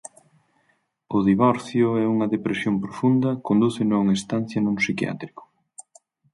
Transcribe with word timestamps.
O 1.15 1.17
divorcio 1.29 1.87
e 2.01 2.03
unha 2.13 2.31
depresión 2.35 2.75
profunda 2.83 3.29
condúceno 3.47 3.93
a 3.95 4.01
unha 4.03 4.17
estancia 4.19 4.59
nun 4.61 4.75
psiquiátrico. 4.81 5.43